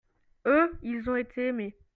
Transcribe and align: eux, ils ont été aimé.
eux, 0.47 0.79
ils 0.81 1.07
ont 1.11 1.15
été 1.15 1.47
aimé. 1.49 1.75